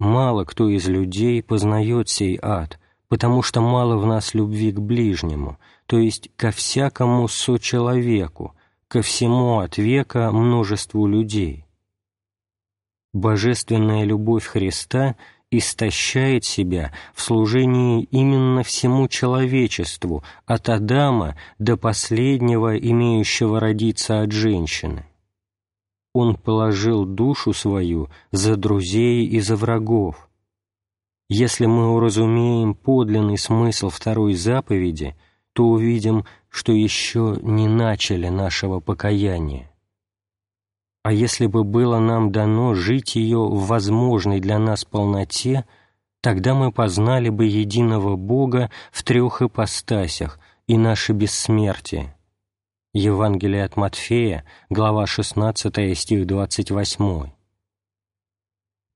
Мало 0.00 0.44
кто 0.44 0.68
из 0.68 0.88
людей 0.88 1.40
познает 1.40 2.08
сей 2.08 2.36
ад, 2.42 2.80
потому 3.06 3.42
что 3.42 3.60
мало 3.60 3.96
в 3.96 4.06
нас 4.06 4.34
любви 4.34 4.72
к 4.72 4.80
ближнему, 4.80 5.56
то 5.86 5.98
есть 5.98 6.30
ко 6.36 6.50
всякому 6.50 7.28
сочеловеку, 7.28 8.56
ко 8.90 9.02
всему 9.02 9.60
от 9.60 9.78
века 9.78 10.32
множеству 10.32 11.06
людей. 11.06 11.64
Божественная 13.12 14.04
любовь 14.04 14.44
Христа— 14.44 15.16
истощает 15.50 16.44
себя 16.44 16.92
в 17.14 17.22
служении 17.22 18.04
именно 18.04 18.62
всему 18.62 19.08
человечеству, 19.08 20.22
от 20.46 20.68
Адама 20.68 21.36
до 21.58 21.76
последнего, 21.76 22.78
имеющего 22.78 23.58
родиться 23.58 24.20
от 24.20 24.32
женщины. 24.32 25.06
Он 26.12 26.36
положил 26.36 27.04
душу 27.04 27.52
свою 27.52 28.08
за 28.30 28.56
друзей 28.56 29.26
и 29.26 29.40
за 29.40 29.56
врагов. 29.56 30.28
Если 31.28 31.66
мы 31.66 31.94
уразумеем 31.94 32.74
подлинный 32.74 33.38
смысл 33.38 33.88
второй 33.88 34.34
заповеди, 34.34 35.16
то 35.52 35.64
увидим, 35.66 36.24
что 36.48 36.72
еще 36.72 37.38
не 37.42 37.68
начали 37.68 38.28
нашего 38.28 38.80
покаяния. 38.80 39.70
А 41.02 41.12
если 41.12 41.46
бы 41.46 41.64
было 41.64 41.98
нам 41.98 42.30
дано 42.30 42.74
жить 42.74 43.16
ее 43.16 43.38
в 43.38 43.66
возможной 43.66 44.40
для 44.40 44.58
нас 44.58 44.84
полноте, 44.84 45.64
тогда 46.20 46.54
мы 46.54 46.72
познали 46.72 47.30
бы 47.30 47.46
единого 47.46 48.16
Бога 48.16 48.70
в 48.92 49.02
трех 49.02 49.40
ипостасях 49.40 50.38
и 50.66 50.76
наше 50.76 51.12
бессмертие. 51.12 52.14
Евангелие 52.92 53.64
от 53.64 53.76
Матфея, 53.76 54.44
глава 54.68 55.06
16, 55.06 55.96
стих 55.96 56.26
28. 56.26 57.30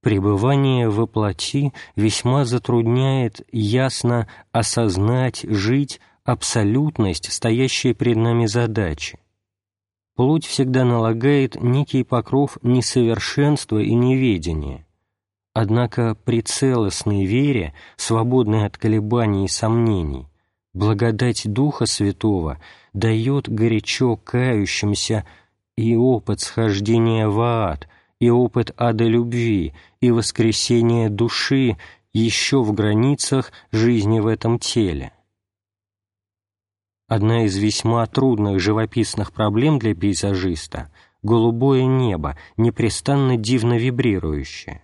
Пребывание 0.03 0.91
во 0.91 1.07
плоти 1.07 1.73
весьма 1.97 2.45
затрудняет 2.45 3.41
ясно 3.51 4.29
осознать, 4.53 5.47
жить 5.49 6.01
абсолютность, 6.25 7.33
стоящей 7.33 7.95
перед 7.95 8.17
нами 8.17 8.47
задачи 8.47 9.19
плоть 10.15 10.47
всегда 10.47 10.85
налагает 10.85 11.61
некий 11.61 12.05
покров 12.05 12.59
несовершенства 12.63 13.79
и 13.79 13.95
неведения. 13.95 14.87
Однако 15.53 16.17
при 16.25 16.41
целостной 16.41 17.25
вере, 17.25 17.75
свободной 17.97 18.67
от 18.67 18.77
колебаний 18.77 19.45
и 19.45 19.49
сомнений, 19.49 20.27
благодать 20.73 21.43
Духа 21.45 21.87
Святого 21.87 22.61
дает 22.93 23.49
горячо 23.49 24.17
кающимся 24.17 25.25
и 25.77 25.95
опыт 25.97 26.41
схождения 26.41 27.29
в 27.29 27.41
ад, 27.41 27.89
и 28.21 28.31
опыт 28.31 28.73
ада 28.77 29.05
любви, 29.05 29.75
и 30.01 30.11
воскресения 30.11 31.09
души 31.09 31.77
еще 32.13 32.63
в 32.63 32.73
границах 32.73 33.53
жизни 33.71 34.21
в 34.21 34.27
этом 34.27 34.59
теле. 34.59 35.13
Одна 37.15 37.45
из 37.45 37.57
весьма 37.57 38.05
трудных 38.07 38.59
живописных 38.59 39.33
проблем 39.33 39.79
для 39.79 39.95
пейзажиста— 39.95 40.91
голубое 41.23 41.85
небо, 41.85 42.37
непрестанно 42.57 43.37
дивно 43.37 43.75
вибрирующее. 43.75 44.83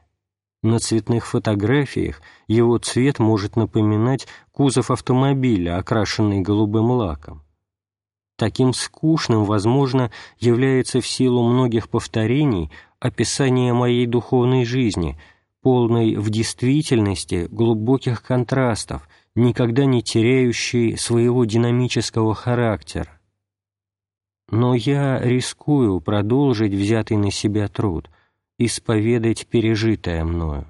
На 0.62 0.78
цветных 0.78 1.26
фотографиях 1.26 2.22
его 2.46 2.78
цвет 2.78 3.18
может 3.18 3.56
напоминать 3.56 4.28
кузов 4.52 4.92
автомобиля, 4.92 5.76
окрашенный 5.76 6.40
голубым 6.40 6.92
лаком. 6.92 7.42
Таким 8.36 8.74
скучным, 8.74 9.42
возможно, 9.42 10.12
является 10.38 11.00
в 11.00 11.08
силу 11.08 11.42
многих 11.42 11.88
повторений 11.88 12.70
описание 13.00 13.72
моей 13.72 14.06
духовной 14.06 14.64
жизни, 14.64 15.18
полной 15.62 16.14
в 16.14 16.30
действительности 16.30 17.48
глубоких 17.50 18.22
контрастов— 18.22 19.08
никогда 19.34 19.84
не 19.84 20.02
теряющий 20.02 20.96
своего 20.96 21.44
динамического 21.44 22.34
характера. 22.34 23.20
Но 24.50 24.74
я 24.74 25.20
рискую 25.20 26.00
продолжить 26.00 26.74
взятый 26.74 27.16
на 27.16 27.30
себя 27.30 27.68
труд, 27.68 28.10
исповедать 28.58 29.46
пережитое 29.46 30.24
мною. 30.24 30.66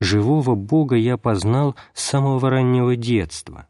Живого 0.00 0.54
Бога 0.54 0.96
я 0.96 1.16
познал 1.16 1.76
с 1.92 2.04
самого 2.04 2.50
раннего 2.50 2.94
детства. 2.94 3.68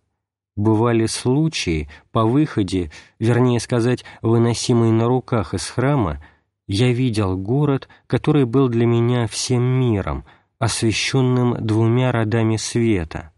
Бывали 0.56 1.06
случаи, 1.06 1.88
по 2.12 2.24
выходе, 2.24 2.92
вернее 3.18 3.60
сказать, 3.60 4.04
выносимый 4.20 4.92
на 4.92 5.06
руках 5.06 5.54
из 5.54 5.66
храма, 5.66 6.24
я 6.66 6.92
видел 6.92 7.37
город, 7.37 7.88
который 8.06 8.44
был 8.44 8.68
для 8.68 8.87
меня 8.87 9.26
всем 9.26 9.62
миром— 9.62 10.24
освещенным 10.64 11.55
двумя 11.61 12.11
родами 12.11 12.57
света. 12.57 13.35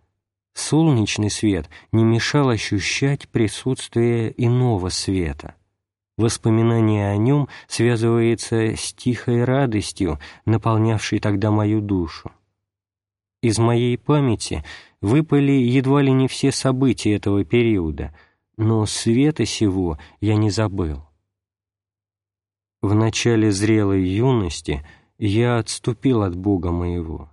Солнечный 0.54 1.28
свет 1.28 1.68
не 1.90 2.04
мешал 2.04 2.50
ощущать 2.50 3.28
присутствие 3.28 4.32
иного 4.36 4.90
света. 4.90 5.56
Воспоминание 6.16 7.10
о 7.10 7.16
нем 7.16 7.48
связывается 7.66 8.76
с 8.76 8.92
тихой 8.92 9.42
радостью, 9.42 10.20
наполнявшей 10.44 11.18
тогда 11.18 11.50
мою 11.50 11.80
душу. 11.80 12.30
Из 13.42 13.58
моей 13.58 13.98
памяти 13.98 14.64
выпали 15.00 15.50
едва 15.50 16.02
ли 16.02 16.12
не 16.12 16.28
все 16.28 16.52
события 16.52 17.16
этого 17.16 17.44
периода, 17.44 18.14
но 18.56 18.86
света 18.86 19.44
сего 19.44 19.98
я 20.20 20.36
не 20.36 20.50
забыл. 20.50 21.02
В 22.82 22.94
начале 22.94 23.50
зрелой 23.50 24.04
юности– 24.04 24.86
я 25.18 25.58
отступил 25.58 26.22
от 26.22 26.36
Бога 26.36 26.70
моего. 26.70 27.30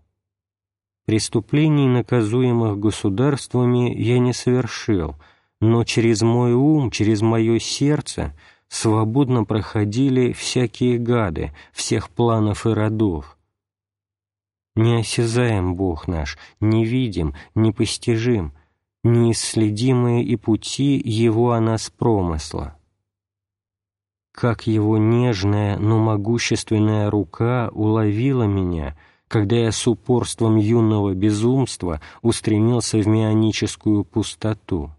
Преступлений, 1.05 1.87
наказуемых 1.87 2.79
государствами, 2.79 3.93
я 3.93 4.19
не 4.19 4.33
совершил, 4.33 5.15
но 5.59 5.83
через 5.83 6.21
мой 6.21 6.53
ум, 6.53 6.91
через 6.91 7.21
мое 7.21 7.59
сердце 7.59 8.35
свободно 8.69 9.43
проходили 9.43 10.31
всякие 10.31 10.97
гады 10.97 11.51
всех 11.73 12.09
планов 12.09 12.65
и 12.65 12.69
родов. 12.69 13.37
Неосязаем 14.75 15.75
Бог 15.75 16.07
наш, 16.07 16.37
невидим, 16.59 17.35
непостижим, 17.53 18.53
неисследимые 19.03 20.23
и 20.23 20.35
пути 20.37 20.99
Его 21.03 21.51
о 21.51 21.59
нас 21.59 21.89
промысла 21.89 22.77
как 24.33 24.65
его 24.65 24.97
нежная, 24.97 25.77
но 25.77 25.99
могущественная 25.99 27.09
рука 27.09 27.69
уловила 27.71 28.43
меня, 28.43 28.97
когда 29.27 29.55
я 29.55 29.71
с 29.71 29.87
упорством 29.87 30.57
юного 30.57 31.13
безумства 31.13 32.01
устремился 32.21 32.97
в 32.97 33.07
мионическую 33.07 34.03
пустоту. 34.03 34.91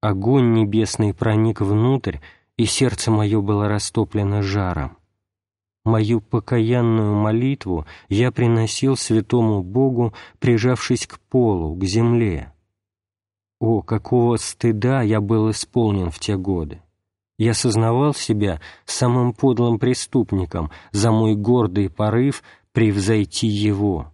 Огонь 0.00 0.52
небесный 0.54 1.12
проник 1.12 1.60
внутрь, 1.60 2.18
и 2.56 2.64
сердце 2.64 3.10
мое 3.10 3.40
было 3.40 3.68
растоплено 3.68 4.40
жаром. 4.42 4.96
Мою 5.84 6.20
покаянную 6.20 7.14
молитву 7.14 7.86
я 8.08 8.30
приносил 8.30 8.96
святому 8.96 9.64
Богу, 9.64 10.14
прижавшись 10.38 11.08
к 11.08 11.18
полу, 11.18 11.74
к 11.74 11.84
земле. 11.84 12.52
О, 13.58 13.82
какого 13.82 14.36
стыда 14.36 15.02
я 15.02 15.20
был 15.20 15.50
исполнен 15.50 16.10
в 16.10 16.20
те 16.20 16.36
годы! 16.36 16.80
Я 17.38 17.54
сознавал 17.54 18.14
себя 18.14 18.60
самым 18.84 19.32
подлым 19.32 19.78
преступником 19.78 20.70
за 20.92 21.10
мой 21.10 21.34
гордый 21.34 21.90
порыв 21.90 22.42
превзойти 22.72 23.46
Его. 23.46 24.12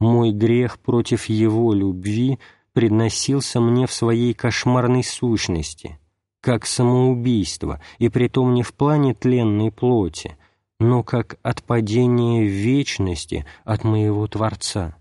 Мой 0.00 0.30
грех 0.30 0.78
против 0.78 1.26
Его 1.26 1.72
любви 1.72 2.38
предносился 2.72 3.60
мне 3.60 3.86
в 3.86 3.92
своей 3.92 4.34
кошмарной 4.34 5.02
сущности, 5.02 5.98
как 6.40 6.66
самоубийство, 6.66 7.80
и 7.98 8.08
притом 8.08 8.54
не 8.54 8.62
в 8.62 8.72
плане 8.74 9.14
тленной 9.14 9.72
плоти, 9.72 10.36
но 10.78 11.02
как 11.02 11.38
отпадение 11.42 12.44
в 12.44 12.52
вечности 12.52 13.44
от 13.64 13.82
моего 13.82 14.26
Творца. 14.28 14.97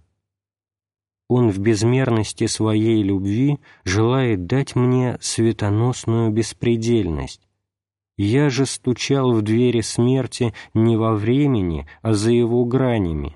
Он 1.29 1.49
в 1.49 1.59
безмерности 1.59 2.47
своей 2.47 3.03
любви 3.03 3.59
желает 3.83 4.45
дать 4.45 4.75
мне 4.75 5.17
светоносную 5.19 6.31
беспредельность. 6.31 7.41
Я 8.17 8.49
же 8.49 8.65
стучал 8.65 9.33
в 9.33 9.41
двери 9.41 9.81
смерти 9.81 10.53
не 10.73 10.95
во 10.95 11.13
времени, 11.13 11.85
а 12.01 12.13
за 12.13 12.31
его 12.31 12.63
гранями. 12.65 13.35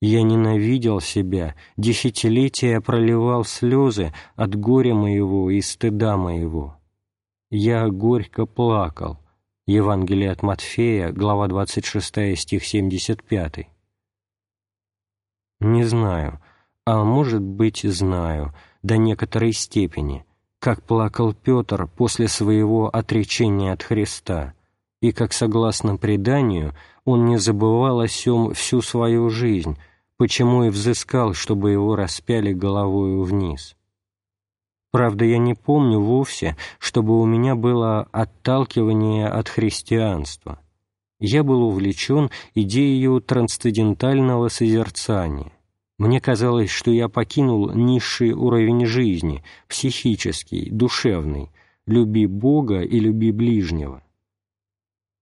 Я 0.00 0.22
ненавидел 0.22 1.00
себя, 1.00 1.54
десятилетия 1.76 2.80
проливал 2.80 3.44
слезы 3.44 4.12
от 4.36 4.54
горя 4.54 4.94
моего 4.94 5.50
и 5.50 5.60
стыда 5.60 6.16
моего. 6.16 6.76
Я 7.50 7.88
горько 7.88 8.46
плакал, 8.46 9.18
Евангелие 9.66 10.30
от 10.30 10.42
Матфея, 10.42 11.12
глава 11.12 11.46
26, 11.46 12.38
стих 12.38 12.64
75. 12.64 13.68
Не 15.60 15.84
знаю, 15.84 16.40
а 16.84 17.02
может 17.04 17.42
быть, 17.42 17.82
знаю, 17.82 18.54
до 18.82 18.96
некоторой 18.96 19.52
степени, 19.52 20.24
как 20.60 20.82
плакал 20.82 21.34
Петр 21.34 21.86
после 21.86 22.28
своего 22.28 22.88
отречения 22.88 23.72
от 23.72 23.82
Христа, 23.82 24.54
и 25.00 25.12
как, 25.12 25.32
согласно 25.32 25.96
преданию, 25.96 26.74
он 27.04 27.24
не 27.24 27.38
забывал 27.38 28.00
о 28.00 28.08
сем 28.08 28.54
всю 28.54 28.82
свою 28.82 29.30
жизнь, 29.30 29.76
почему 30.16 30.64
и 30.64 30.68
взыскал, 30.68 31.34
чтобы 31.34 31.72
его 31.72 31.96
распяли 31.96 32.52
головою 32.52 33.22
вниз. 33.22 33.76
Правда, 34.90 35.24
я 35.24 35.38
не 35.38 35.54
помню 35.54 36.00
вовсе, 36.00 36.56
чтобы 36.78 37.20
у 37.20 37.26
меня 37.26 37.54
было 37.54 38.08
отталкивание 38.12 39.28
от 39.28 39.48
христианства. 39.48 40.60
Я 41.20 41.42
был 41.42 41.62
увлечен 41.62 42.30
идеей 42.54 43.20
трансцендентального 43.20 44.48
созерцания. 44.48 45.52
Мне 45.98 46.20
казалось, 46.20 46.70
что 46.70 46.92
я 46.92 47.08
покинул 47.08 47.72
низший 47.72 48.32
уровень 48.32 48.86
жизни, 48.86 49.42
психический, 49.68 50.70
душевный, 50.70 51.50
люби 51.86 52.26
Бога 52.26 52.82
и 52.82 53.00
люби 53.00 53.32
ближнего. 53.32 54.02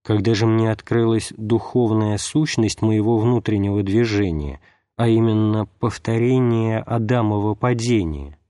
Когда 0.04 0.34
же 0.34 0.46
мне 0.46 0.70
открылась 0.70 1.32
духовная 1.36 2.18
сущность 2.18 2.82
моего 2.82 3.18
внутреннего 3.18 3.82
движения, 3.82 4.60
а 4.96 5.08
именно 5.08 5.66
повторение 5.78 6.78
Адамова 6.78 7.54
падения– 7.54 8.38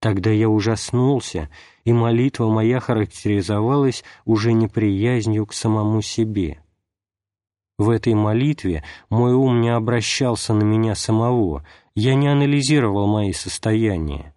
Тогда 0.00 0.30
я 0.30 0.48
ужаснулся, 0.48 1.50
и 1.84 1.92
молитва 1.92 2.48
моя 2.48 2.78
характеризовалась 2.78 4.04
уже 4.24 4.52
неприязнью 4.52 5.44
к 5.46 5.52
самому 5.52 6.02
себе. 6.02 6.60
В 7.78 7.90
этой 7.90 8.14
молитве 8.14 8.82
мой 9.08 9.32
ум 9.34 9.60
не 9.60 9.68
обращался 9.68 10.52
на 10.52 10.64
меня 10.64 10.94
самого, 10.94 11.64
я 11.94 12.14
не 12.14 12.28
анализировал 12.28 13.06
мои 13.06 13.32
состояния. 13.32 14.34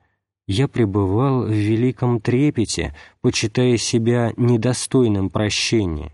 Я 0.48 0.68
пребывал 0.68 1.44
в 1.44 1.52
великом 1.52 2.22
трепете, 2.22 2.96
почитая 3.22 3.78
себя 3.78 4.34
недостойным 4.38 5.30
прощения. 5.30 6.14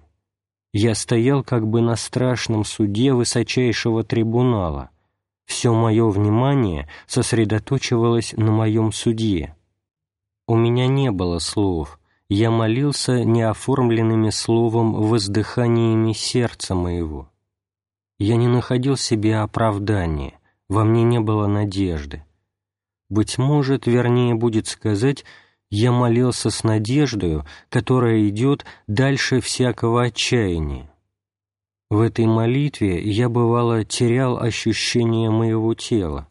Я 0.74 0.96
стоял 0.96 1.44
как 1.44 1.68
бы 1.68 1.82
на 1.82 1.96
страшном 1.96 2.64
суде 2.64 3.14
высочайшего 3.14 4.04
трибунала— 4.04 4.90
все 5.48 5.74
мое 5.74 6.10
внимание 6.10 6.90
сосредоточивалось 7.08 8.34
на 8.34 8.52
моем 8.52 8.92
судье. 8.92 9.56
У 10.46 10.56
меня 10.56 10.88
не 10.88 11.10
было 11.10 11.40
слов, 11.40 12.00
я 12.30 12.52
молился 12.52 13.24
неоформленными 13.24 14.30
словом 14.30 14.94
воздыханиями 14.94 16.14
сердца 16.14 16.76
моего. 16.76 17.30
Я 18.20 18.36
не 18.36 18.48
находил 18.48 18.98
себе 18.98 19.38
оправдания, 19.38 20.40
во 20.68 20.84
мне 20.84 21.04
не 21.04 21.20
было 21.20 21.48
надежды. 21.48 22.24
Быть 23.10 23.38
может, 23.38 23.88
вернее 23.88 24.36
будет 24.36 24.68
сказать, 24.68 25.24
я 25.70 25.92
молился 25.92 26.50
с 26.50 26.64
надеждою, 26.64 27.46
которая 27.70 28.28
идет 28.28 28.66
дальше 28.88 29.40
всякого 29.40 30.04
отчаяния. 30.04 30.90
В 31.90 32.02
этой 32.02 32.26
молитве 32.26 33.02
я, 33.02 33.30
бывало, 33.30 33.86
терял 33.86 34.38
ощущение 34.38 35.30
моего 35.30 35.74
тела, 35.74 36.28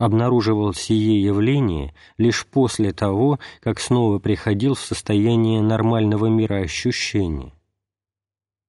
обнаруживал 0.00 0.72
сие 0.72 1.22
явление 1.22 1.94
лишь 2.16 2.46
после 2.46 2.92
того, 2.92 3.38
как 3.60 3.78
снова 3.78 4.18
приходил 4.18 4.74
в 4.74 4.80
состояние 4.80 5.60
нормального 5.60 6.26
мироощущения. 6.26 7.52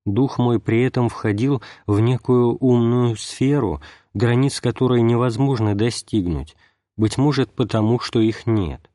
Дух 0.06 0.40
мой 0.40 0.60
при 0.60 0.84
этом 0.84 1.08
входил 1.08 1.62
в 1.88 2.02
некую 2.02 2.58
умную 2.58 3.16
сферу, 3.16 3.82
границ 4.14 4.60
которой 4.60 5.02
невозможно 5.02 5.74
достигнуть, 5.74 6.58
быть 6.98 7.18
может 7.18 7.50
потому, 7.54 8.00
что 8.00 8.20
их 8.20 8.46
нет. 8.46 8.90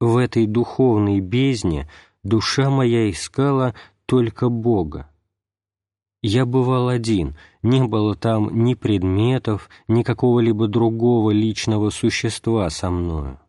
В 0.00 0.16
этой 0.16 0.46
духовной 0.46 1.20
бездне 1.20 1.88
душа 2.24 2.70
моя 2.70 3.08
искала 3.08 3.76
только 4.06 4.48
Бога. 4.48 5.08
Я 6.22 6.44
бывал 6.44 6.88
один, 6.88 7.34
не 7.62 7.82
было 7.82 8.14
там 8.14 8.64
ни 8.64 8.74
предметов, 8.74 9.70
ни 9.88 10.02
какого-либо 10.02 10.68
другого 10.68 11.30
личного 11.30 11.88
существа 11.88 12.68
со 12.68 12.90
мною. 12.90 13.40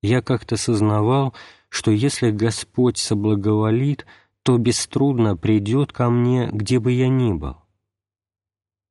Я 0.00 0.22
как-то 0.22 0.56
сознавал, 0.56 1.34
что 1.68 1.90
если 1.90 2.30
Господь 2.30 2.98
соблаговолит, 2.98 4.06
то 4.44 4.58
беструдно 4.58 5.36
придет 5.36 5.92
ко 5.92 6.08
мне, 6.08 6.48
где 6.52 6.78
бы 6.78 6.92
я 6.92 7.08
ни 7.08 7.32
был. 7.32 7.56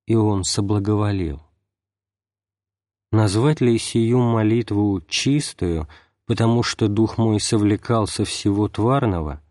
И 0.06 0.16
Он 0.16 0.44
соблаговолил. 0.44 1.42
Назвать 3.14 3.62
ли 3.62 3.78
сию 3.78 4.20
молитву 4.20 5.02
чистую, 5.08 5.88
потому 6.26 6.62
что 6.62 6.90
дух 6.90 7.18
мой 7.18 7.40
совлекался 7.40 8.26
всего 8.26 8.68
тварного— 8.68 9.42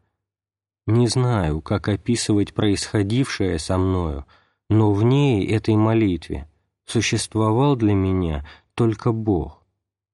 не 0.86 1.08
знаю, 1.08 1.60
как 1.60 1.88
описывать 1.88 2.54
происходившее 2.54 3.58
со 3.58 3.76
мною, 3.78 4.24
но 4.68 4.92
в 4.92 5.02
ней, 5.02 5.46
этой 5.46 5.76
молитве, 5.76 6.48
существовал 6.84 7.76
для 7.76 7.94
меня 7.94 8.46
только 8.74 9.12
Бог. 9.12 9.62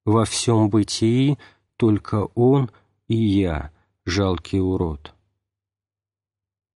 Во 0.05 0.25
всем 0.25 0.71
бытии 0.71 1.39
только 1.77 2.29
Он 2.35 2.71
и 3.09 3.17
я, 3.17 3.71
жалкий 4.05 4.61
урод». 4.61 5.12